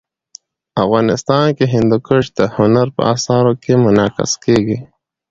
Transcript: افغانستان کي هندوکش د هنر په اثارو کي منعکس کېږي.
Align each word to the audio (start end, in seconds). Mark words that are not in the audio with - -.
افغانستان 0.83 1.45
کي 1.57 1.65
هندوکش 1.73 2.25
د 2.37 2.39
هنر 2.55 2.87
په 2.95 3.01
اثارو 3.13 3.53
کي 3.63 3.71
منعکس 3.83 4.31
کېږي. 4.43 4.77